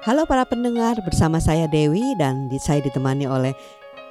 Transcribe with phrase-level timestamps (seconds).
[0.00, 3.52] Halo para pendengar, bersama saya Dewi dan saya ditemani oleh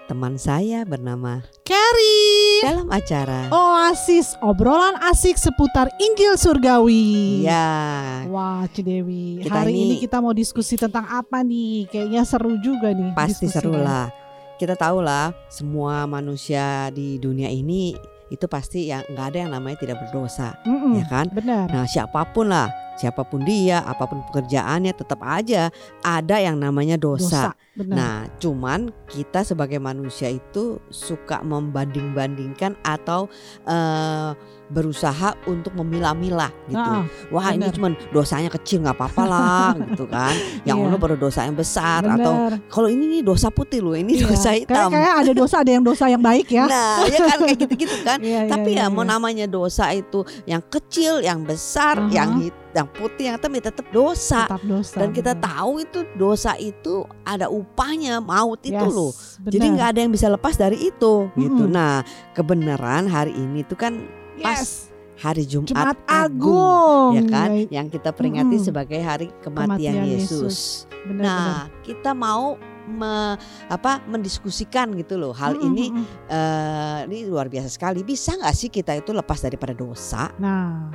[0.06, 3.50] teman saya bernama Carrie dalam acara.
[3.50, 7.42] Oasis obrolan asik seputar Injil Surgawi.
[7.42, 9.42] Ya, Wah, Cidewi.
[9.42, 11.90] Kita Hari ini- ini kita mau diskusi tentang apa nih?
[11.90, 13.10] Kayaknya seru juga nih.
[13.18, 14.14] pasti seru lah.
[14.62, 17.96] Kita tahu lah, semua manusia di dunia ini
[18.30, 21.26] itu pasti yang nggak ada yang namanya tidak berdosa, Mm-mm, ya kan?
[21.34, 21.66] Benar.
[21.70, 25.74] Nah, siapa pun lah, siapa pun dia, apa pun pekerjaannya, tetap aja
[26.06, 27.58] ada yang namanya dosa.
[27.74, 27.96] Benar.
[27.96, 33.26] Nah, cuman kita sebagai manusia itu suka membanding-bandingkan atau
[33.66, 34.32] eh,
[34.70, 36.78] berusaha untuk memilah-milah gitu.
[36.78, 37.74] Ah, Wah ini benar.
[37.74, 40.34] cuman dosanya kecil nggak apa-apa lah gitu kan.
[40.62, 42.52] Yang ono baru dosa yang besar atau benar.
[42.66, 44.26] kalau ini nih dosa putih loh, ini Iya.
[44.26, 44.90] dosa hitam.
[44.90, 46.66] kayak ada dosa, ada yang dosa yang baik ya.
[46.66, 48.18] Nah, ya kan kayak gitu-gitu kan.
[48.20, 49.10] Iya, iya, Tapi iya, ya mau iya.
[49.10, 52.12] namanya dosa itu yang kecil, yang besar, Aha.
[52.12, 54.46] yang hit, yang putih, yang hitam ya tetap dosa.
[54.46, 54.96] tetap dosa.
[54.96, 55.46] Dan kita benar.
[55.50, 59.10] tahu itu dosa itu ada upahnya maut itu Yes, loh.
[59.40, 59.52] benar.
[59.52, 61.64] Jadi nggak ada yang bisa lepas dari itu gitu.
[61.66, 61.74] Mm-mm.
[61.74, 63.98] Nah kebenaran hari ini tuh kan
[64.40, 64.88] pas Yes.
[65.18, 67.12] hari Jumat, Jumat Agung, Agung.
[67.14, 67.68] ya kan, Baik.
[67.70, 68.66] yang kita peringati Mm-mm.
[68.66, 70.88] sebagai hari kematian, Kematian Yesus.
[71.02, 71.84] Benar, Nah benar.
[71.84, 76.06] kita mau me- apa mendiskusikan gitu loh hal Mm-mm, ini mm-mm.
[76.26, 78.02] eh, ini luar biasa sekali.
[78.02, 80.32] Bisa nggak sih kita itu lepas daripada dosa?
[80.36, 80.88] Nah,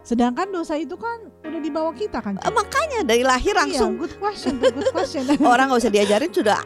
[0.00, 2.36] sedangkan dosa itu kan udah dibawa kita kan.
[2.36, 5.24] Eh, makanya dari lahir langsung Iya, good question, good question.
[5.42, 6.60] orang nggak usah diajarin sudah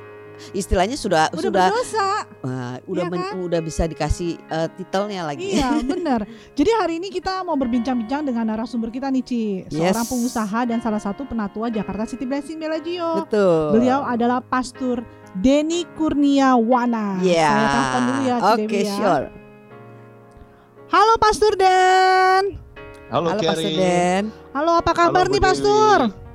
[0.50, 2.08] istilahnya sudah udah sudah berdosa.
[2.40, 3.34] Wah, udah Iya men- kan?
[3.40, 5.54] udah bisa dikasih eh, titelnya lagi.
[5.54, 6.20] Iya, benar.
[6.52, 9.42] Jadi hari ini kita mau berbincang-bincang dengan narasumber kita nih, Ci.
[9.68, 10.10] Seorang Yes.
[10.10, 13.22] pengusaha dan salah satu penatua Jakarta City Blessing Bellagio.
[13.22, 13.74] Betul.
[13.74, 15.02] Beliau adalah Pastor
[15.34, 17.20] Denny Kurniawana.
[17.20, 17.48] Iya.
[17.48, 18.94] Saya telepon dulu ya, Oke, Dewi ya.
[18.94, 19.26] sure.
[20.88, 22.44] Halo Pastor Den.
[23.08, 23.68] Halo, Halo Pastor.
[23.70, 24.22] Den.
[24.52, 26.27] Halo, apa kabar Halo, nih Bu Dewi.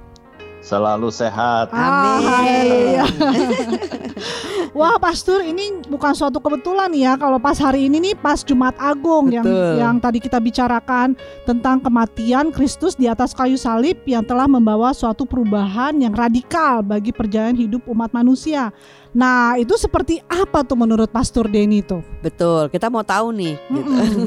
[0.64, 1.76] Selalu sehat.
[1.76, 3.04] Amin.
[4.80, 9.30] Wah, Pastor, ini bukan suatu kebetulan ya kalau pas hari ini nih pas Jumat Agung
[9.30, 9.76] yang Betul.
[9.78, 15.28] yang tadi kita bicarakan tentang kematian Kristus di atas kayu salib yang telah membawa suatu
[15.28, 18.72] perubahan yang radikal bagi perjalanan hidup umat manusia.
[19.12, 22.02] Nah, itu seperti apa tuh menurut Pastor Denny tuh?
[22.24, 22.72] Betul.
[22.72, 23.60] Kita mau tahu nih.
[23.68, 23.92] gitu.
[23.94, 24.26] Mm-mm.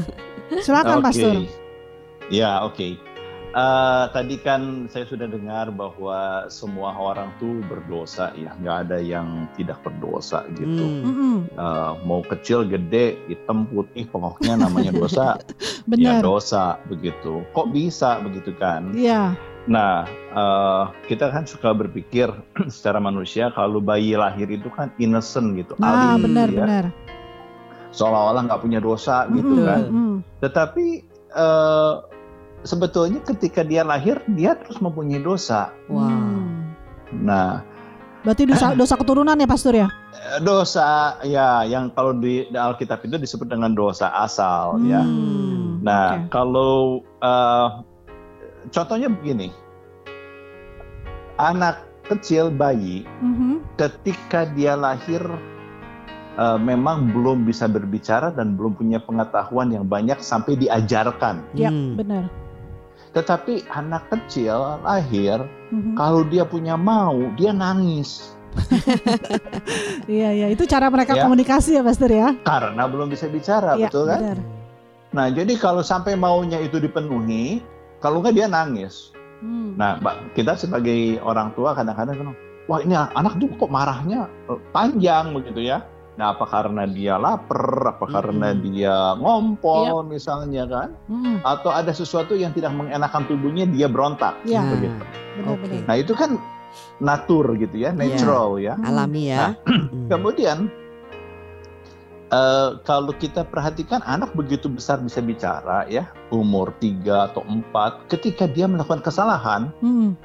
[0.62, 1.04] Silakan Oke.
[1.10, 1.34] Pastor.
[2.30, 3.05] Ya, oke.
[3.56, 9.48] Eh, tadi kan saya sudah dengar bahwa semua orang tuh berdosa ya, nggak ada yang
[9.56, 10.84] tidak berdosa gitu.
[10.84, 11.48] Hmm.
[11.48, 15.40] Eh, mau kecil, gede, hitam, putih, pokoknya namanya dosa,
[15.96, 17.40] ya dosa begitu.
[17.56, 18.92] Kok bisa begitu kan?
[18.92, 19.32] Iya.
[19.64, 20.04] Nah,
[20.36, 22.28] eh, kita kan suka berpikir
[22.68, 26.60] secara manusia kalau bayi lahir itu kan innocent gitu, Nah, alim, benar ya.
[26.60, 26.84] benar.
[27.88, 29.80] seolah-olah nggak punya dosa gitu Mm-mm, kan.
[29.88, 30.14] mm-mm.
[30.44, 30.86] Tetapi
[31.32, 31.94] eh,
[32.66, 35.70] sebetulnya ketika dia lahir dia terus mempunyai dosa.
[35.86, 36.04] Wah.
[36.04, 36.74] Hmm.
[37.16, 37.62] Nah,
[38.20, 39.86] Berarti dosa dosa keturunan ya Pastor ya?
[40.12, 45.00] eh, dosa ya yang kalau di, di Alkitab itu disebut dengan dosa asal ya.
[45.00, 46.34] Hmm, Nah, oke.
[46.34, 46.74] kalau
[47.22, 47.68] eh,
[48.68, 49.54] contohnya begini.
[51.36, 53.76] Anak kecil bayi Mhm.
[53.76, 55.20] ketika dia lahir
[56.34, 61.40] eh, memang belum bisa berbicara dan belum punya pengetahuan yang banyak sampai diajarkan.
[61.52, 61.96] Ya, Hmm.
[61.96, 62.28] benar.
[63.16, 65.40] Tetapi anak kecil lahir
[65.72, 65.96] Mhm.
[65.96, 68.36] kalau dia punya mau, dia nangis
[70.08, 71.24] Iya, iya, itu cara mereka Ya.
[71.24, 72.32] komunikasi ya, Pastor ya.
[72.40, 74.20] karena belum bisa bicara, Iya, betul kan?
[74.20, 74.38] benar.
[75.12, 77.64] Nah, jadi kalau sampai maunya itu dipenuhi,
[77.98, 79.12] kalau nggak dia nangis.
[79.40, 79.76] Hmm.
[79.76, 82.32] Nah, Mbak, kita sebagai orang tua kadang-kadang
[82.66, 85.84] wah ini anak tuh kok marahnya eh, panjang begitu ya.
[86.16, 90.88] Nah, apa karena dia lapar, apa karena dia ngompol misalnya kan?
[91.12, 91.44] Hmm.
[91.44, 94.32] Atau ada sesuatu yang tidak mengenakan tubuhnya, dia berontak.
[94.48, 95.02] Iya, Nah, begitu.
[95.36, 95.82] benar-benar.
[95.84, 96.30] Nah, itu kan
[96.98, 98.80] natur gitu ya, natural ya.
[98.80, 98.88] Hmm.
[98.88, 99.52] Alami ya.
[99.68, 100.08] Hmm.
[100.12, 100.72] Kemudian
[102.26, 108.48] eh, kalau kita perhatikan anak begitu besar bisa bicara ya, umur 3 atau 4, ketika
[108.48, 110.16] dia melakukan kesalahan, Hmm.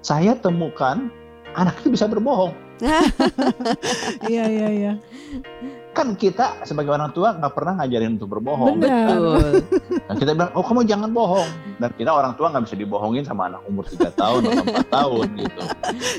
[0.00, 1.12] saya temukan
[1.52, 2.56] anak itu bisa berbohong.
[4.30, 4.92] Iya, iya, iya.
[5.94, 8.82] Kan kita sebagai orang tua nggak pernah ngajarin untuk berbohong.
[8.82, 9.14] Benar.
[9.14, 9.52] Betul.
[10.10, 11.48] Dan kita bilang, oh kamu jangan bohong.
[11.78, 15.26] Dan kita orang tua nggak bisa dibohongin sama anak umur 3 tahun atau 4 tahun
[15.38, 15.60] gitu.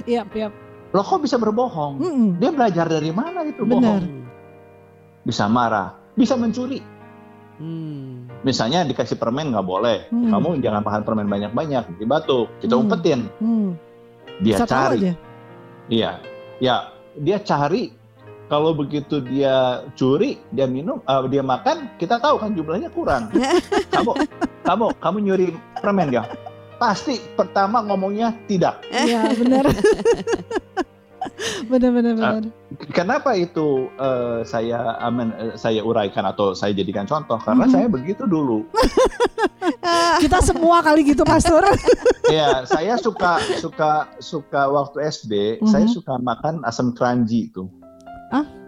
[0.07, 0.47] Iya, iya.
[0.95, 1.93] Loh kok bisa berbohong?
[1.99, 2.27] Hmm.
[2.39, 3.99] Dia belajar dari mana itu Benar.
[3.99, 4.03] bohong?
[5.27, 6.79] Bisa marah, bisa mencuri.
[7.55, 8.27] Hmm.
[8.43, 10.31] Misalnya dikasih permen nggak boleh, Hmm.
[10.31, 12.83] kamu jangan makan permen banyak-banyak, dibatuk, kita Hmm.
[12.87, 13.75] umpetin, Hmm.
[14.39, 15.13] dia Bisa tahu cari, aja.
[15.87, 16.11] iya,
[16.65, 16.89] ya
[17.21, 17.93] dia cari.
[18.45, 23.33] Kalau begitu dia curi, dia minum, eh, dia makan, kita tahu kan jumlahnya kurang.
[23.93, 24.13] kamu,
[24.61, 25.47] kamu, kamu nyuri
[25.81, 26.29] permen ya?
[26.75, 28.83] pasti pertama ngomongnya tidak.
[28.91, 29.65] Iya benar.
[31.71, 32.43] benar benar benar.
[32.91, 37.39] Kenapa itu uh, saya amen, uh, saya uraikan atau saya jadikan contoh?
[37.39, 37.73] Karena Mhm.
[37.73, 38.63] saya begitu dulu.
[40.23, 41.63] Kita semua kali gitu pastor.
[42.33, 45.67] ya, saya suka suka suka waktu SD, Mhm.
[45.69, 47.67] saya suka makan asam keranji itu.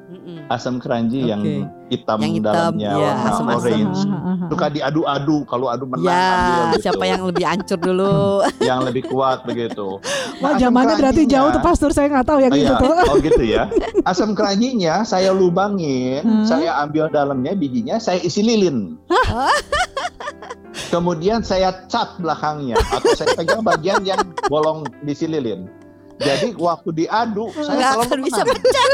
[0.07, 0.47] Mm-mm.
[0.47, 1.67] Asam keranji yang Oke.
[1.89, 3.59] hitam, Yang hitam, dalamnya ya, warna asam-asam.
[3.59, 3.99] orange.
[4.47, 6.77] Suka diadu-adu kalau adu menang Ya, ambil gitu.
[6.81, 8.15] siapa yang lebih ancur dulu?
[8.71, 9.99] yang lebih kuat begitu.
[10.39, 12.93] Wah asam zamannya berarti jauh tuh pastor saya nggak tahu yang Oh, gitu tuh.
[13.05, 13.63] Oh gitu ya.
[14.03, 16.45] Asam keranjinya saya lubangin, Hmm.
[16.47, 18.95] saya ambil dalamnya bijinya, saya isi lilin.
[20.87, 25.67] Kemudian saya cat belakangnya atau saya pegang bagian yang bolong diisi lilin.
[26.17, 28.89] Jadi waktu diadu saya Nggak selalu akan bisa menang.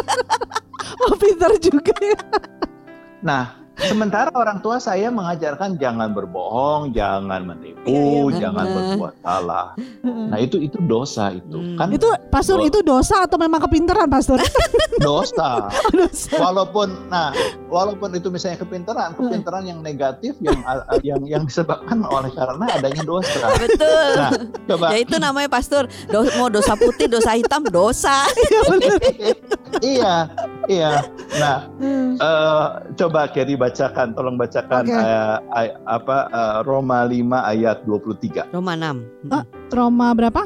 [1.02, 2.20] Oh pintar juga ya.
[3.20, 3.44] Nah,
[3.80, 8.00] sementara orang tua saya mengajarkan jangan berbohong, jangan menipu, Iya,
[8.30, 9.68] iya, jangan berbuat salah.
[10.04, 11.56] Nah, itu itu dosa itu.
[11.56, 11.76] Hmm.
[11.76, 12.68] Kan Itu pastor Oh.
[12.68, 14.44] itu dosa atau memang kepintaran pastor?
[15.00, 15.68] dosa.
[15.98, 16.36] dosa.
[16.38, 17.34] walaupun nah
[17.66, 20.60] walaupun itu misalnya kepintaran kepintaran yang negatif yang
[21.02, 24.12] yang yang disebabkan oleh karena adanya dosa Betul.
[24.16, 24.32] nah
[24.70, 25.90] coba Ya itu namanya pastor.
[26.38, 28.28] Mau dosa putih, dosa hitam, dosa.
[28.38, 29.00] Iya benar.
[30.66, 31.04] Iya
[31.36, 32.16] nah Hmm.
[32.16, 34.96] eh, coba Kerry bacakan tolong bacakan Oke.
[34.96, 39.04] eh, ay- apa eh, Roma 5 ayat 23 Roma 6.
[39.28, 39.44] Ah.
[39.70, 40.44] Roma berapa?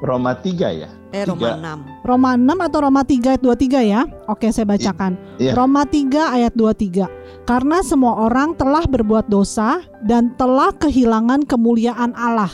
[0.00, 2.06] Roma 3 ya Eh Roma 6.
[2.06, 4.06] Roma 6 atau Roma 3 ayat 23 ya?
[4.30, 5.18] Oke, saya bacakan.
[5.36, 5.58] Iya.
[5.58, 7.10] Roma 3 ayat 23.
[7.42, 12.50] Karena semua orang telah berbuat dosa dan telah kehilangan kemuliaan Allah.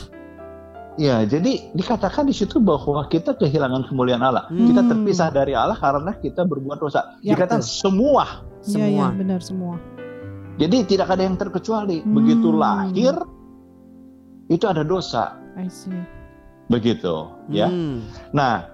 [0.97, 4.49] Ya, jadi dikatakan di situ bahwa kita kehilangan kemuliaan Allah.
[4.49, 4.65] Hmm.
[4.65, 7.13] Kita terpisah dari Allah karena kita berbuat dosa.
[7.21, 9.07] Ya, Dikatakan semua Iya, iya, Semua.
[9.13, 9.75] benar semua.
[10.57, 12.01] Jadi tidak ada yang terkecuali.
[12.01, 12.17] Hmm.
[12.17, 13.13] Begitu lahir
[14.49, 15.93] itu ada dosa, I see.
[16.67, 17.69] begitu ya.
[17.69, 18.01] Hmm.
[18.33, 18.65] Nah,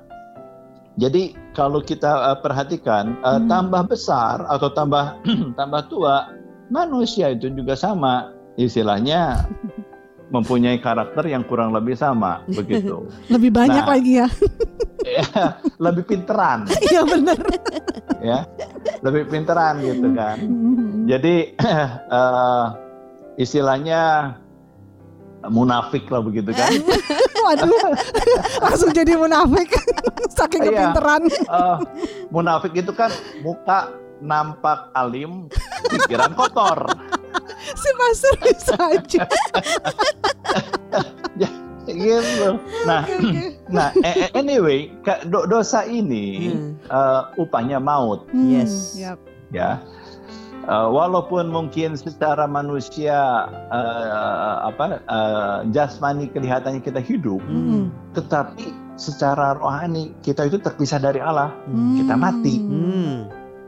[0.96, 3.52] jadi kalau kita uh, perhatikan uh, Hmm.
[3.52, 5.20] tambah besar atau tambah
[5.60, 6.32] tambah tua,
[6.72, 8.32] manusia itu juga sama.
[8.56, 9.50] Istilahnya
[10.34, 13.06] mempunyai karakter yang kurang lebih sama, begitu.
[13.30, 13.92] Lebih banyak Nah.
[13.94, 14.28] lagi ya.
[15.04, 17.36] Ya, lebih pinteran Iya benar.
[18.24, 18.48] ya.
[19.04, 20.40] Lebih pinteran gitu kan.
[20.40, 21.04] Hmm.
[21.12, 21.52] Jadi
[22.16, 22.66] eh,
[23.36, 24.32] istilahnya
[25.52, 26.72] munafik lah begitu kan.
[27.36, 27.68] Waduh,
[28.64, 29.76] langsung jadi munafik.
[30.32, 30.96] Saking Iya.
[30.96, 31.22] kepinteran.
[31.28, 31.78] Eh,
[32.32, 33.12] munafik itu kan
[33.44, 33.92] muka
[34.24, 35.52] nampak alim,
[35.92, 36.80] pikiran kotor.
[37.76, 39.24] Si pastor bisa aja.
[42.04, 42.50] Gitu.
[42.84, 43.02] Nah,
[43.76, 46.72] nah eh, eh, anyway, ka- do- dosa ini Hmm.
[46.84, 48.94] eh, upahnya maut Hmm, Yes.
[48.96, 49.18] yap.
[49.50, 49.80] ya.
[50.64, 57.92] Eh, walaupun mungkin secara manusia eh, apa eh, jasmani kelihatannya kita hidup, Hmm.
[58.12, 61.52] tetapi secara rohani kita itu terpisah dari Allah.
[61.66, 61.98] Hmm.
[61.98, 62.56] Kita mati.
[62.60, 63.16] Hmm.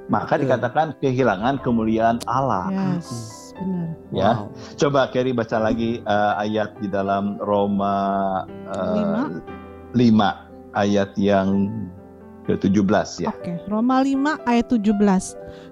[0.05, 0.43] Maka Betul.
[0.45, 2.69] dikatakan kehilangan kemuliaan Allah.
[2.69, 3.87] Yes, benar.
[4.11, 4.31] Ya.
[4.35, 4.53] Wow.
[4.75, 7.95] Coba Kerry baca lagi eh, ayat di dalam Roma
[8.75, 9.23] Lima.
[9.95, 11.71] 5 ayat yang
[12.45, 13.31] ke-17 ya.
[13.31, 14.91] Oke, Roma 5 ayat 17.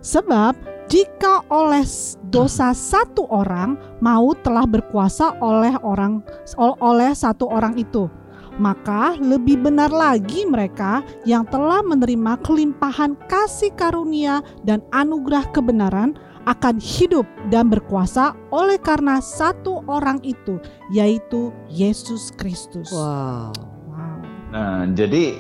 [0.02, 0.56] Sebab
[0.90, 1.86] jika oleh
[2.34, 6.24] dosa satu orang maut telah berkuasa oleh orang
[6.58, 8.10] ol- oleh satu orang itu,
[8.58, 16.76] maka lebih benar lagi mereka yang telah menerima kelimpahan kasih karunia dan anugerah kebenaran akan
[16.80, 20.60] hidup dan berkuasa oleh karena satu orang itu,
[20.92, 22.92] yaitu Yesus Kristus.
[22.92, 23.56] Wow.
[23.88, 24.18] Wow.
[24.52, 25.40] Nah, jadi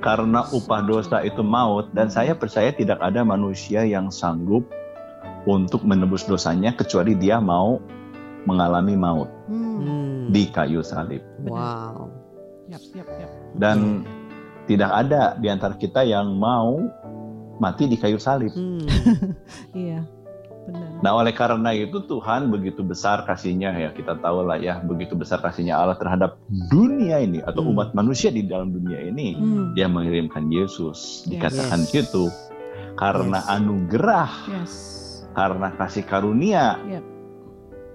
[0.00, 4.62] karena upah dosa itu maut dan saya percaya tidak ada manusia yang sanggup
[5.44, 7.82] untuk menebus dosanya kecuali dia mau
[8.46, 9.80] mengalami maut Hmm.
[9.80, 10.32] Hmm.
[10.32, 11.20] di kayu salib.
[11.44, 12.12] Wow.
[12.68, 13.30] Yap, yap, yap.
[13.56, 14.04] Dan
[14.68, 16.84] tidak ada di antara kita yang mau
[17.58, 18.52] mati di kayu salib.
[18.54, 18.84] Hmm.
[19.76, 20.04] Iya,
[20.68, 21.00] benar.
[21.00, 25.40] Nah, oleh karena itu Tuhan begitu besar kasihnya ya kita tahu lah ya begitu besar
[25.40, 26.36] kasihnya Allah terhadap
[26.68, 27.72] dunia ini atau Hmm.
[27.72, 29.32] umat manusia di dalam dunia ini.
[29.32, 29.72] Hmm.
[29.72, 31.24] Dia mengirimkan Yesus.
[31.24, 31.32] Yes.
[31.32, 31.92] Dikatakan Yes.
[31.96, 32.24] gitu
[32.94, 33.48] karena Yes.
[33.48, 34.74] anugerah, Yes.
[35.32, 37.04] karena kasih karunia Yep.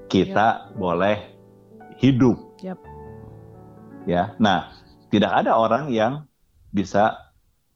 [0.09, 1.17] kita boleh
[2.01, 2.39] hidup.
[2.59, 2.79] Yep.
[4.03, 4.73] Ya, nah
[5.07, 6.25] tidak ada orang yang
[6.69, 7.19] bisa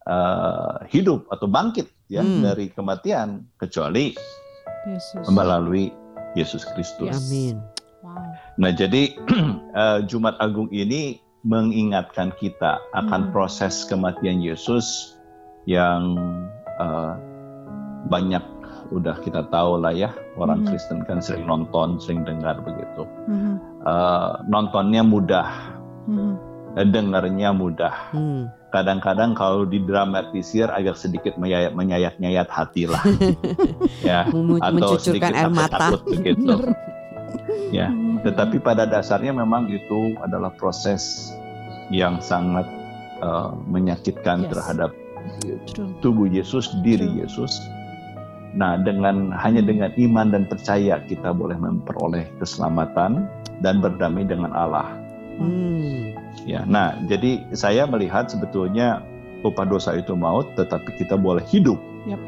[0.07, 2.39] eh, hidup atau bangkit ya Hmm.
[2.39, 4.15] dari kematian kecuali
[4.89, 5.25] Yesus.
[5.27, 5.91] melalui
[6.33, 7.09] Yesus Kristus.
[7.09, 7.19] Yes.
[7.23, 7.55] Amin.
[7.99, 8.23] Wow.
[8.57, 9.13] Nah, jadi
[9.83, 13.31] eh, Jumat Agung ini mengingatkan kita akan Hmm.
[13.31, 15.15] proses kematian Yesus
[15.65, 16.15] yang
[16.75, 17.13] eh,
[18.07, 18.43] banyak
[18.87, 20.67] udah kita tahu lah ya orang Mhm.
[20.69, 23.03] Kristen kan sering nonton, sering dengar begitu.
[23.27, 23.53] Mhm.
[23.81, 25.49] Eh, nontonnya mudah,
[26.05, 26.37] Mhm.
[26.83, 27.95] Dengarnya mudah.
[28.11, 28.51] Hmm.
[28.69, 32.99] Kadang-kadang kalau didramatisir agak sedikit menyayat menyayat-nyayat hati lah,
[34.05, 34.27] ya.
[34.59, 35.95] Atau sedikit air mata.
[35.95, 36.53] takut-takut begitu.
[37.71, 37.87] Ya.
[38.27, 41.31] Tetapi pada dasarnya memang itu adalah proses
[41.87, 42.67] yang sangat
[43.23, 44.51] eh, menyakitkan Yes.
[44.51, 44.91] terhadap
[45.71, 45.91] True.
[46.03, 47.19] tubuh Yesus, diri Betul.
[47.23, 47.53] Yesus.
[48.51, 53.27] Nah, dengan hanya dengan iman dan percaya kita boleh memperoleh keselamatan
[53.63, 54.91] dan berdamai dengan Allah.
[55.39, 55.86] Hmm.
[56.47, 59.03] Ya, nah, jadi saya melihat sebetulnya
[59.43, 61.75] upah dosa itu maut, tetapi kita boleh hidup.
[62.07, 62.23] Yap.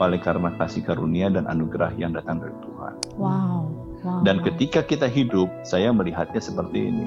[0.00, 2.94] Oleh karena kasih karunia dan anugerah yang datang dari Tuhan.
[3.20, 3.68] Wow.
[4.00, 4.24] wow.
[4.24, 7.04] Dan ketika kita hidup, saya melihatnya seperti ini.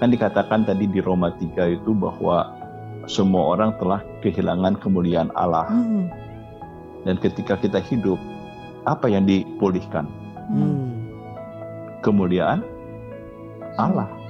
[0.00, 2.56] Kan dikatakan tadi di Roma 3 itu bahwa
[3.04, 5.68] semua orang telah kehilangan kemuliaan Allah.
[5.68, 6.04] Mhm.
[7.04, 8.16] Dan ketika kita hidup,
[8.88, 10.08] apa yang dipulihkan?
[10.48, 10.56] Mhm.
[10.56, 10.88] Hmm.
[12.00, 12.64] Kemuliaan
[13.76, 14.21] Allah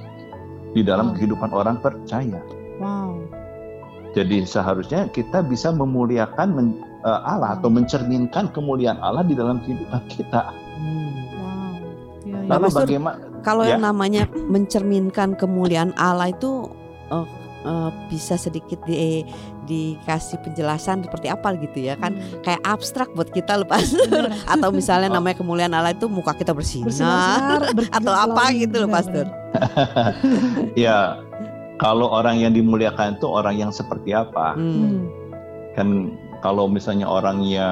[0.73, 1.15] di dalam Wow.
[1.15, 2.41] kehidupan orang percaya.
[2.77, 3.21] Wow.
[4.13, 10.01] Jadi seharusnya kita bisa memuliakan men- eh, Allah atau mencerminkan kemuliaan Allah di dalam kehidupan
[10.07, 10.53] kita.
[10.75, 11.13] Hmm.
[11.33, 11.73] Wow.
[12.23, 12.37] Ya, ya.
[12.39, 13.17] Nah, Lalu Pastor, bagaimana?
[13.41, 13.75] Kalau Ya.
[13.75, 16.69] yang namanya mencerminkan kemuliaan Allah itu
[17.05, 17.27] eh,
[17.63, 19.25] eh, bisa sedikit di,
[19.63, 22.41] dikasih penjelasan seperti apa gitu ya kan Hmm.
[22.41, 24.03] kayak abstrak buat kita loh Pastor.
[24.05, 24.31] Bener.
[24.45, 25.15] atau misalnya Oh.
[25.17, 27.61] namanya kemuliaan Allah itu muka kita bersinar, Bersinar-sinar,
[27.97, 28.61] atau apa berkilau-kilau.
[28.61, 29.25] gitu loh Pastor.
[30.85, 31.21] Ya,
[31.77, 34.53] kalau orang yang dimuliakan itu orang yang seperti apa?
[34.57, 34.73] Hmm.
[34.73, 35.01] Hmm.
[35.73, 35.87] Kan
[36.43, 37.67] kalau misalnya orangnya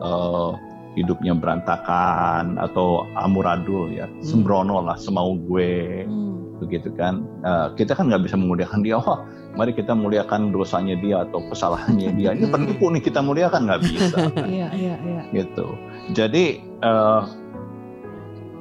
[0.00, 0.50] eh,
[0.94, 6.56] hidupnya berantakan atau amuradul ya, sembrono lah, semau gue, Hmm.
[6.62, 7.26] begitu kan?
[7.42, 8.96] Eh, kita kan nggak bisa memuliakan dia.
[9.02, 9.18] Oh,
[9.54, 12.30] mari kita muliakan dosanya dia atau kesalahannya dia.
[12.34, 14.18] Ini penipu nih kita muliakan nggak bisa.
[14.54, 15.22] Iya, iya, iya.
[15.34, 15.66] gitu.
[16.14, 17.20] Jadi eh,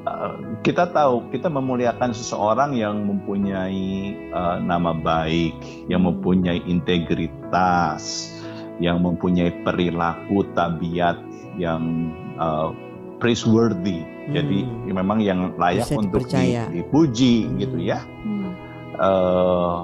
[0.03, 3.85] eh, kita tahu kita memuliakan seseorang yang mempunyai
[4.29, 5.55] eh, nama baik,
[5.87, 8.31] yang mempunyai integritas,
[8.79, 11.17] yang mempunyai perilaku tabiat
[11.55, 12.69] yang eh,
[13.17, 14.03] praiseworthy.
[14.23, 14.87] Jadi Hmm.
[14.87, 16.63] memang yang layak Bisa untuk dipercaya.
[16.71, 17.55] dipuji Hmm.
[17.59, 17.99] gitu ya.
[18.23, 18.51] Hmm.
[18.93, 19.77] Eh,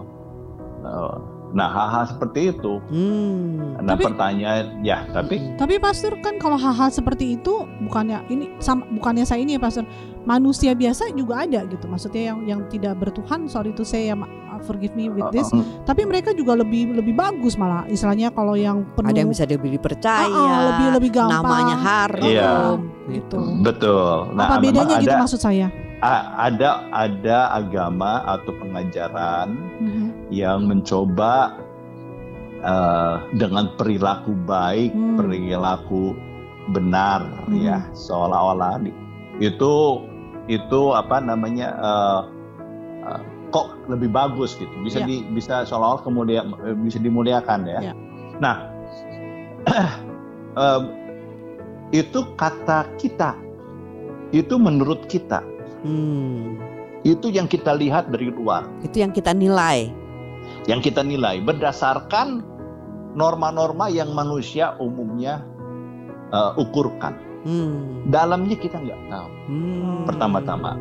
[0.84, 1.18] eh,
[1.50, 2.78] nah hal-hal seperti itu.
[2.88, 3.74] Hmm.
[3.80, 8.86] Nah Tapi- pertanyaan ya tapi Tapi pastor kan kalau hal-hal seperti itu bukannya ini sama
[8.88, 9.84] bukannya saya ini ya pastor
[10.22, 14.30] manusia biasa juga ada gitu maksudnya yang yang tidak bertuhan sorry to say ya ma-
[14.62, 18.84] forgive me with this eh, tapi mereka juga lebih lebih bagus malah istilahnya kalau yang
[18.92, 22.52] penuh Ada yang bisa lebih dipercaya, Ah, ah, lebih lebih gampang namanya harum, Iya.
[23.10, 23.40] gitu.
[23.64, 24.36] betul.
[24.36, 29.48] Nah, apa bedanya gitu ada- maksud saya ada ada agama atau pengajaran
[29.80, 30.08] Mhm.
[30.30, 31.58] Yang mencoba
[32.60, 35.16] eh, dengan perilaku baik, Hmm.
[35.16, 36.12] perilaku
[36.70, 37.56] benar Hmm.
[37.56, 38.84] ya, seolah-olah
[39.40, 39.74] itu
[40.52, 42.22] itu apa namanya eh,
[43.08, 45.08] eh, kok lebih bagus gitu, bisa Ya.
[45.08, 46.52] di bisa seolah-olah kemudian
[46.84, 47.80] bisa dimuliakan ya.
[47.90, 47.94] Ya.
[48.44, 48.56] Nah,
[50.60, 50.84] em,
[51.90, 53.34] itu kata kita,
[54.30, 55.42] itu menurut kita.
[55.80, 56.60] Hmm.
[57.08, 59.96] itu yang kita lihat dari luar, Itu yang kita nilai.
[60.70, 62.46] Yang kita nilai berdasarkan
[63.12, 65.42] norma-norma yang manusia umumnya
[66.30, 67.18] uh, ukurkan.
[67.42, 68.06] Hmm.
[68.06, 69.30] Dalamnya kita nggak tahu.
[69.50, 70.06] Hmm.
[70.06, 70.78] Pertama-tama.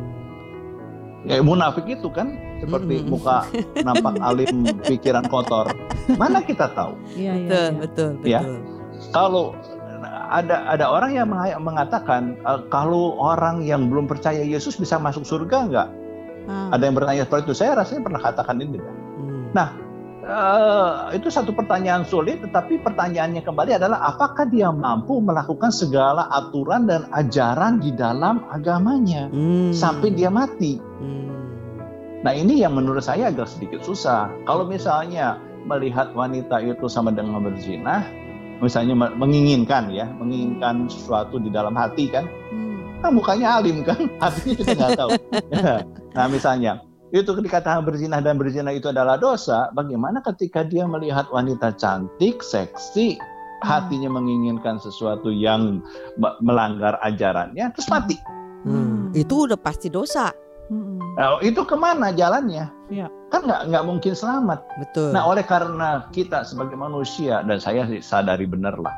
[1.25, 2.31] Ya, munafik itu kan
[2.61, 3.09] seperti Hmm.
[3.09, 3.43] muka
[3.87, 5.67] nampak alim, pikiran kotor.
[6.15, 6.93] Mana kita tahu?
[7.13, 7.71] iya iya Betul, iya.
[7.75, 8.39] betul, Ya.
[8.39, 8.59] betul.
[9.09, 9.45] Kalau
[10.29, 15.25] ada ada orang yang menga- mengatakan uh, kalau orang yang belum percaya Yesus bisa masuk
[15.25, 15.89] surga nggak?
[16.45, 16.77] Ah.
[16.77, 17.55] Ada yang bertanya seperti itu.
[17.57, 18.77] Saya rasanya pernah katakan ini.
[18.77, 18.98] Hmm.
[19.51, 19.89] Nah,
[20.19, 26.85] Eh, itu satu pertanyaan sulit, tetapi pertanyaannya kembali adalah apakah dia mampu melakukan segala aturan
[26.85, 29.73] dan ajaran di dalam agamanya Hmm.
[29.73, 30.77] sampai dia mati?
[30.77, 31.33] Hmm.
[32.21, 34.29] Nah ini yang menurut saya agak sedikit susah.
[34.43, 38.05] Kalau misalnya melihat wanita itu sama dengan berzina,
[38.59, 43.01] misalnya me- menginginkan ya, menginginkan sesuatu di dalam hati kan, Hmm.
[43.01, 45.09] kan mukanya alim kan, hatinya kita nggak tahu.
[46.19, 51.73] nah misalnya itu dikatakan berzina dan berzina itu adalah dosa, bagaimana ketika dia melihat wanita
[51.77, 53.17] cantik, seksi,
[53.65, 55.81] hatinya menginginkan sesuatu yang
[56.21, 58.15] me- melanggar ajarannya, terus mati.
[58.63, 59.09] Hmm.
[59.15, 60.29] Itu udah pasti dosa.
[60.69, 61.01] Hmm.
[61.17, 62.69] Nah, itu ke mana jalannya?
[62.93, 63.09] Iya.
[63.33, 64.61] Kan nggak nggak mungkin selamat.
[64.77, 65.09] Betul.
[65.09, 68.93] Nah, oleh karena kita sebagai manusia dan saya sadari benar lah,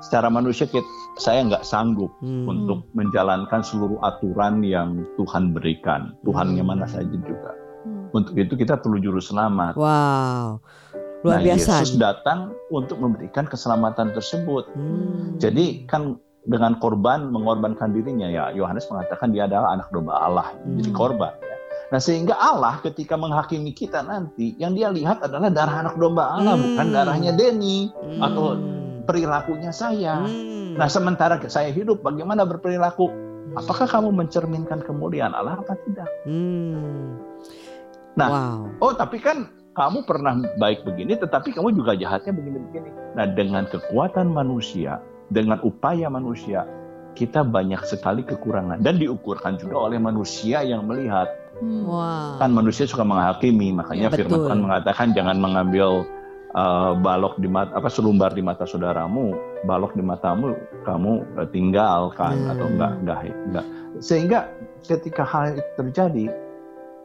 [0.00, 0.84] secara manusia kita,
[1.16, 2.48] saya nggak sanggup Hmm.
[2.48, 6.70] untuk menjalankan seluruh aturan yang Tuhan berikan, Tuhannya Hmm.
[6.72, 7.52] mana saja juga.
[7.84, 8.08] Hmm.
[8.12, 9.76] Untuk itu kita perlu juru selamat.
[9.76, 10.60] Wow.
[11.20, 11.84] Luar nah, biasa.
[11.84, 14.72] Yesus datang untuk memberikan keselamatan tersebut.
[14.72, 15.36] Hmm.
[15.36, 16.16] Jadi kan
[16.48, 20.96] dengan korban mengorbankan dirinya ya Yohanes mengatakan dia adalah anak domba Allah jadi Hmm.
[20.96, 21.56] korban ya.
[21.92, 26.56] Nah sehingga Allah ketika menghakimi kita nanti yang dia lihat adalah darah anak domba Allah
[26.56, 26.64] Hmm.
[26.64, 28.79] bukan darahnya Denny atau Hmm.
[29.10, 30.22] Perilakunya saya.
[30.22, 30.78] Hmm.
[30.78, 33.10] Nah sementara saya hidup bagaimana berperilaku?
[33.58, 36.06] Apakah kamu mencerminkan kemuliaan Allah apa tidak?
[36.22, 37.18] Hmm.
[38.14, 38.60] Nah, wow.
[38.78, 42.90] Oh tapi kan kamu pernah baik begini tetapi kamu juga jahatnya begini-begini.
[43.18, 45.02] Nah dengan kekuatan manusia,
[45.34, 46.62] dengan upaya manusia,
[47.18, 51.26] kita banyak sekali kekurangan dan diukurkan juga oleh manusia yang melihat.
[51.58, 51.90] Hmm.
[51.90, 52.38] Wow.
[52.38, 54.46] Kan manusia suka menghakimi, makanya Ya, firman.
[54.46, 56.06] Tuhan mengatakan jangan mengambil
[56.54, 59.34] uh, balok di mata apa selumbar di mata saudaramu,
[59.66, 62.52] balok di matamu kamu uh, tinggalkan Hmm.
[62.56, 63.18] atau enggak enggak
[63.50, 63.66] enggak.
[64.00, 64.40] Sehingga
[64.86, 66.24] ketika hal itu terjadi,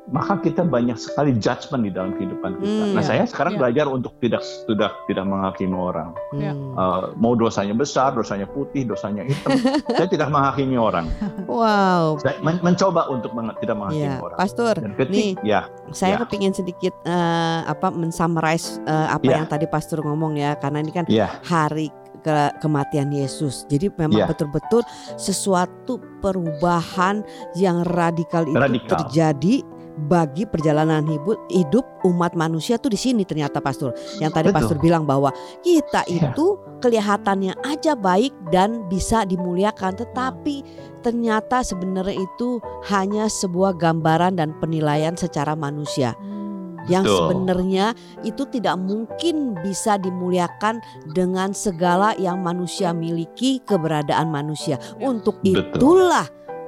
[0.06, 2.70] maka kita banyak sekali judgment di dalam kehidupan kita.
[2.84, 3.08] Hmm, nah, ya.
[3.08, 3.60] saya sekarang Ya.
[3.60, 6.14] belajar untuk tidak tidak tidak menghakimi orang.
[6.32, 6.54] Ya.
[6.54, 6.78] Hmm.
[6.78, 9.58] Uh, mau dosanya besar, dosanya putih, dosanya hitam,
[9.98, 11.10] saya tidak menghakimi orang.
[11.46, 12.22] Wow.
[12.22, 14.38] Saya men- mencoba untuk meng- tidak menghakimi Ya, orang.
[14.38, 16.22] Pastor, Dan nih ya, saya Ya.
[16.22, 19.42] kepingin sedikit eh, apa mensummarize eh, apa Ya.
[19.42, 21.90] yang tadi Pastor ngomong ya, karena ini kan ya, hari
[22.22, 23.70] ke kematian Yesus.
[23.70, 24.26] Jadi memang Ya.
[24.26, 24.82] betul-betul
[25.16, 27.22] sesuatu perubahan
[27.54, 28.98] yang radikal itu Radikal.
[28.98, 29.62] terjadi
[29.96, 33.96] bagi perjalanan hidup hidup umat manusia tuh di sini ternyata pastor.
[34.20, 34.58] Yang tadi Betul.
[34.60, 35.32] pastor bilang bahwa
[35.64, 36.36] kita Ya.
[36.36, 40.62] itu kelihatannya aja baik dan bisa dimuliakan tetapi
[41.02, 42.60] ternyata sebenarnya itu
[42.92, 46.84] hanya sebuah gambaran dan penilaian secara manusia Hmm.
[46.92, 47.18] yang Betul.
[47.18, 47.86] sebenarnya
[48.22, 50.84] itu tidak mungkin bisa dimuliakan
[51.16, 54.78] dengan segala yang manusia miliki keberadaan manusia.
[55.02, 56.12] Untuk Betul.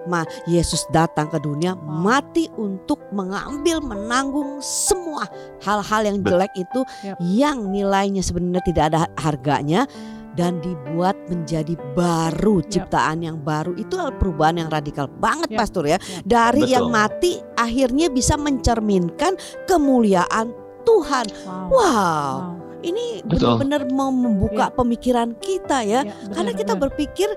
[0.07, 5.27] Ma Yesus datang ke dunia mati untuk mengambil menanggung semua
[5.61, 6.81] hal-hal yang jelek itu
[7.19, 9.83] yang nilainya sebenarnya tidak ada harganya
[10.37, 15.59] dan dibuat menjadi baru ciptaan yang baru itu adalah perubahan yang radikal banget Yap.
[15.65, 16.23] pastor ya Yap.
[16.23, 16.73] dari Betul.
[16.77, 19.33] yang mati akhirnya bisa mencerminkan
[19.65, 20.53] kemuliaan
[20.85, 21.25] Tuhan.
[21.43, 21.67] Wow.
[21.67, 22.37] Wow, Wow.
[22.79, 26.05] ini benar-benar membuka pemikiran kita ya.
[26.05, 26.83] Ya, benar, Karena kita benar.
[26.87, 27.29] berpikir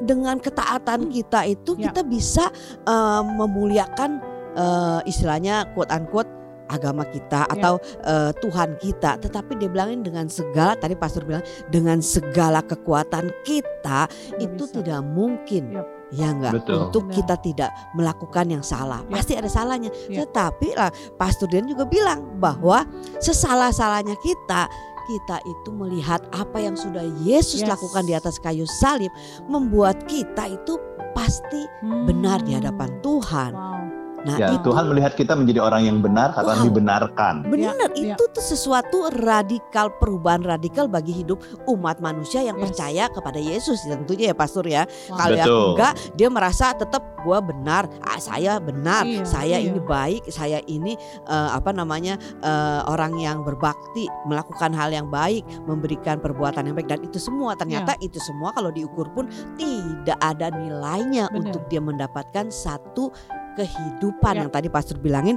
[0.00, 1.90] dengan ketaatan kita itu Ya.
[1.90, 2.50] kita bisa
[2.84, 4.10] eh, memuliakan
[4.54, 6.30] eh, istilahnya quote unquote
[6.68, 7.52] agama kita Ya.
[7.56, 9.16] atau eh, Tuhan kita.
[9.18, 14.74] Tetapi dia bilangin dengan segala tadi pastor bilang dengan segala kekuatan kita Nggak itu bisa.
[14.78, 15.64] tidak mungkin.
[15.74, 15.88] Yap.
[16.08, 16.88] Ya enggak Betul.
[16.88, 17.16] untuk Benar.
[17.20, 19.04] kita tidak melakukan yang salah.
[19.08, 19.20] Ya.
[19.20, 19.92] Pasti ada salahnya.
[20.08, 20.24] Ya.
[20.24, 22.80] Tetapi lah Pastor Dian juga bilang bahwa
[23.20, 24.72] sesalah-salahnya kita
[25.08, 27.72] kita itu melihat apa yang sudah Yesus Yes.
[27.72, 29.08] lakukan di atas kayu salib
[29.48, 30.76] membuat kita itu
[31.16, 31.64] pasti
[32.04, 33.52] benar di hadapan Tuhan.
[33.56, 33.87] Wow.
[34.26, 36.64] Nah, ya itu Tuhan melihat kita menjadi orang yang benar karena Wow.
[36.66, 37.34] dibenarkan.
[37.46, 41.38] benar Ya, itu tuh sesuatu radikal perubahan radikal bagi hidup
[41.70, 42.64] umat manusia yang Yes.
[42.70, 44.82] percaya kepada Yesus tentunya ya pastor ya.
[45.10, 45.16] Wow.
[45.18, 49.70] Kalau yang enggak dia merasa tetap gua benar, ah, saya benar, Iya, saya iya.
[49.70, 50.94] ini baik, saya ini
[51.26, 56.90] eh, apa namanya eh, orang yang berbakti, melakukan hal yang baik, memberikan perbuatan yang baik
[56.90, 59.26] dan itu semua ternyata itu semua kalau diukur pun
[59.58, 61.38] tidak ada nilainya Benar.
[61.38, 63.10] untuk dia mendapatkan satu
[63.58, 64.40] kehidupan Ya.
[64.40, 65.34] yang tadi pastor bilangin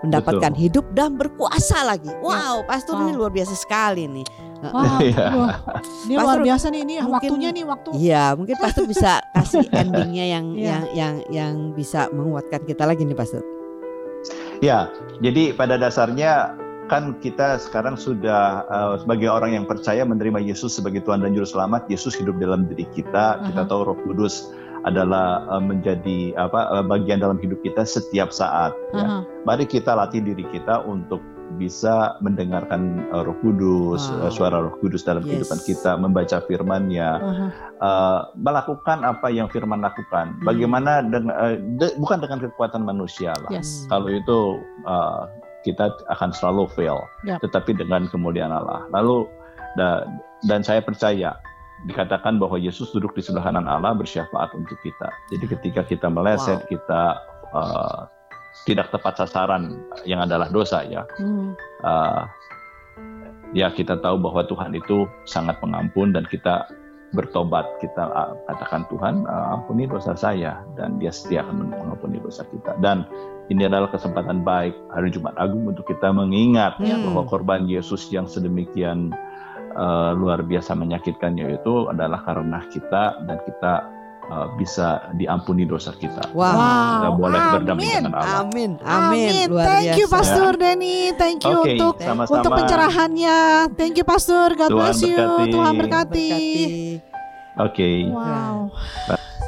[0.00, 2.12] mendapatkan hidup dan berkuasa lagi.
[2.20, 3.18] Wow, pastor ini Wow.
[3.18, 4.26] luar biasa sekali nih.
[4.62, 5.26] Wah, Iya.
[5.32, 5.56] wah.
[6.06, 7.88] Ini Pastor, luar biasa nih ini mungkin- waktunya nih waktu.
[7.98, 10.62] Iya, mungkin pastor bisa kasih endingnya yang Iya.
[10.62, 13.42] yang yang yang bisa menguatkan kita lagi nih pastor.
[14.62, 14.86] Ya,
[15.18, 16.54] jadi pada dasarnya
[16.86, 21.48] kan kita sekarang sudah uh, sebagai orang yang percaya menerima Yesus sebagai Tuhan dan Juru
[21.48, 23.42] Selamat, Yesus hidup dalam diri kita.
[23.42, 23.66] Kita Aha.
[23.66, 24.52] tahu Roh Kudus
[24.82, 28.74] adalah uh, menjadi apa uh, bagian dalam hidup kita setiap saat.
[28.90, 29.02] Ya.
[29.02, 29.18] Aha.
[29.46, 31.22] Mari kita latih diri kita untuk
[31.54, 34.26] bisa mendengarkan uh, Roh Kudus, Wow.
[34.26, 35.28] uh, suara Roh Kudus dalam Yes.
[35.46, 37.46] kehidupan kita, membaca Firman-Nya, Aha.
[37.78, 40.32] uh, melakukan apa yang Firman lakukan.
[40.40, 40.44] Hmm.
[40.48, 43.50] Bagaimana dengan uh, de- bukan dengan kekuatan manusia lah.
[43.52, 43.84] Yes.
[43.86, 45.28] Kalau itu uh,
[45.62, 47.38] kita akan selalu fail, Yap.
[47.44, 48.82] tetapi dengan kemuliaan Allah.
[48.90, 49.28] Lalu
[49.78, 50.08] da-
[50.48, 51.36] dan saya percaya
[51.86, 55.10] dikatakan bahwa Yesus duduk di sebelah kanan Allah bersyafaat untuk kita.
[55.34, 56.68] Jadi ketika kita meleset, Wow.
[56.70, 57.02] kita
[57.50, 58.00] uh,
[58.68, 61.02] tidak tepat sasaran yang adalah dosa ya.
[61.18, 61.56] Hmm.
[61.82, 62.22] uh,
[63.52, 66.68] ya kita tahu bahwa Tuhan itu sangat pengampun dan kita
[67.12, 72.40] bertobat kita uh, katakan Tuhan uh, ampuni dosa saya dan dia setia akan mengampuni dosa
[72.48, 73.04] kita dan
[73.52, 77.04] ini adalah kesempatan baik hari Jumat Agung untuk kita mengingat Hmm.
[77.12, 79.12] bahwa korban Yesus yang sedemikian
[79.74, 83.72] uh, luar biasa menyakitkannya itu adalah karena kita dan kita
[84.28, 86.30] uh, bisa diampuni dosa kita.
[86.32, 86.52] Wow.
[86.52, 87.52] Kita boleh Amin.
[87.58, 88.40] berdamai dengan Allah.
[88.44, 90.16] Amin, amin, luar Thank you biasa.
[90.16, 90.98] Pastor Denny.
[91.16, 92.36] Thank you Oke, untuk sama-sama.
[92.38, 93.38] untuk pencerahannya.
[93.74, 94.46] Thank you Pastor.
[94.54, 95.16] God Tuhan bless you.
[95.16, 95.50] berkati.
[95.50, 96.28] Tuhan berkati.
[96.30, 97.10] Berkati.
[97.60, 97.90] Oke.
[98.08, 98.56] Wow.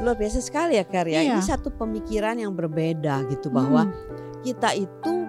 [0.02, 1.22] Luar biasa sekali ya Kar ya.
[1.22, 1.38] Iya.
[1.38, 5.24] Ini satu pemikiran yang berbeda gitu bahwa Hmm, kita itu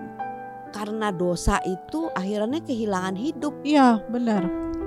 [0.76, 4.44] karena dosa itu akhirnya kehilangan hidup Iya, benar.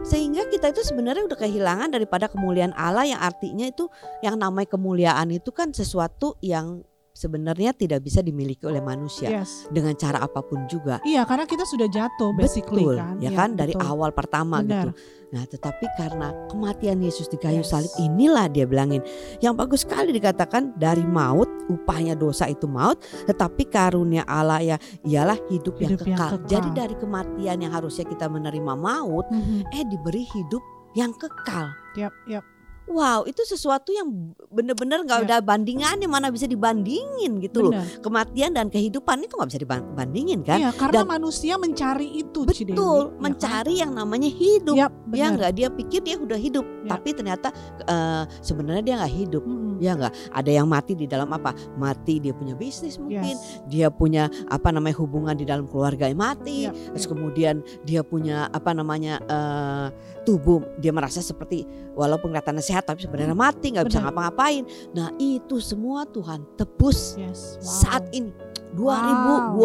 [0.07, 3.91] Sehingga kita itu sebenarnya udah kehilangan daripada kemuliaan Allah yang artinya itu
[4.25, 6.83] yang namanya kemuliaan itu kan sesuatu yang
[7.19, 9.67] sebenarnya tidak bisa dimiliki oleh manusia Yes.
[9.69, 11.03] dengan cara apa pun juga.
[11.03, 13.15] Iya, karena kita sudah jatuh basically Betul, kan.
[13.19, 13.91] ya Iya, kan dari betul.
[13.91, 14.71] awal pertama Benar.
[14.71, 14.91] gitu.
[15.29, 17.75] Nah, tetapi karena kematian Yesus di kayu Yes.
[17.75, 19.03] salib inilah dia bilangin.
[19.43, 25.37] Yang bagus sekali dikatakan dari maut upahnya dosa itu maut, tetapi karunia Allah ya ialah
[25.51, 26.31] hidup, yang, Hidup yang kekal.
[26.39, 26.49] kekal.
[26.49, 29.69] Jadi dari kematian yang harusnya kita menerima maut, Mhm.
[29.69, 30.63] eh diberi hidup
[30.95, 31.69] yang kekal.
[31.93, 32.47] Yap, yap.
[32.89, 34.09] Wow, itu sesuatu yang
[34.49, 35.27] bener-bener nggak Ya.
[35.29, 37.73] ada bandingannya, mana bisa dibandingin gitu loh.
[37.77, 38.01] Benar.
[38.01, 40.59] Kematian dan kehidupan itu nggak bisa dibandingin kan?
[40.59, 42.73] Iya, karena Dan- manusia mencari itu, Cidewi.
[42.75, 43.21] Betul, Ya kan?
[43.21, 44.75] mencari yang namanya hidup.
[44.75, 46.97] Yap, Ya nggak dia pikir dia udah hidup, Ya.
[46.97, 47.49] tapi ternyata
[47.85, 49.43] eh, sebenarnya dia nggak hidup.
[49.45, 49.68] Mm-mm.
[49.79, 51.51] Ya nggak, ada yang mati di dalam apa?
[51.75, 53.63] Mati dia punya bisnis mungkin, Yes.
[53.67, 57.13] dia punya apa namanya hubungan di dalam keluarga yang mati, Yap, terus yap.
[57.15, 59.87] kemudian dia punya apa namanya eh,
[60.23, 61.65] tubuh dia merasa seperti
[61.95, 64.63] walaupun kelihatannya sehat tapi sebenarnya mati nggak bisa ngapa-ngapain.
[64.93, 67.57] Nah itu semua Tuhan tebus Yes.
[67.59, 67.65] Wow.
[67.65, 68.31] saat ini
[68.77, 69.57] 2021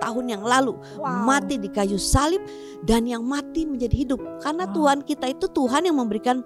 [0.00, 1.28] tahun yang lalu Wow.
[1.28, 2.40] mati di kayu salib
[2.82, 4.74] dan yang mati menjadi hidup karena Wow.
[4.76, 6.40] Tuhan kita itu Tuhan yang memberikan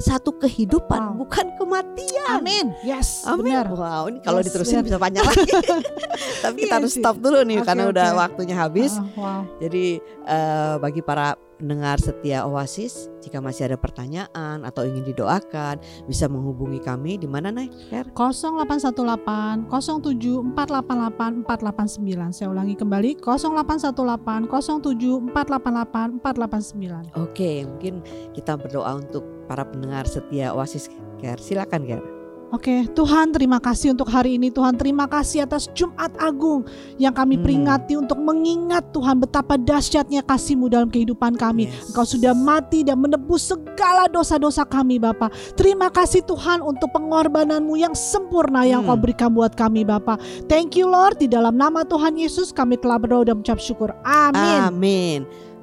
[0.00, 1.16] satu kehidupan Wow.
[1.20, 2.40] bukan kematian.
[2.40, 2.72] Amin.
[2.80, 3.52] Yes, Amin.
[3.52, 3.68] benar.
[3.68, 4.86] Wow, ini kalau Yes, diterusin benar.
[4.86, 5.52] bisa panjang lagi.
[6.42, 8.18] Tapi kita Iya harus stop dulu nih Oke, karena udah oke.
[8.18, 8.92] waktunya habis.
[8.94, 9.40] Ah, wow.
[9.58, 9.84] Jadi
[10.26, 15.76] eh, bagi para pendengar setia Oasis, jika masih ada pertanyaan atau ingin didoakan,
[16.08, 17.68] bisa menghubungi kami di mana nih?
[17.92, 22.32] 0818 07 488 489.
[22.32, 27.20] Saya ulangi kembali 0818 07 488 489.
[27.20, 28.00] Oke, mungkin
[28.32, 30.88] kita berdoa untuk para pendengar setia Oasis
[31.20, 31.36] Care.
[31.36, 32.19] Silakan, Ger.
[32.50, 36.66] Oke, Tuhan terima kasih untuk hari ini Tuhan terima kasih atas Jumat Agung
[36.98, 37.46] yang kami Hmm.
[37.46, 41.70] peringati untuk mengingat Tuhan betapa dahsyatnya kasih-Mu dalam kehidupan kami.
[41.70, 41.94] Yes.
[41.94, 45.30] Engkau sudah mati dan menebus segala dosa-dosa kami Bapa.
[45.54, 48.90] Terima kasih Tuhan untuk pengorbananmu yang sempurna yang Hmm.
[48.90, 50.18] kau berikan buat kami Bapa.
[50.50, 53.94] Thank you Lord di dalam nama Tuhan Yesus kami telah berdoa dan mengucap syukur.
[54.02, 54.60] Amin.
[54.66, 55.18] Amin.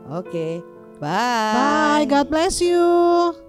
[0.07, 0.63] Oke.
[1.03, 2.07] Bye.
[2.07, 3.46] God bless you.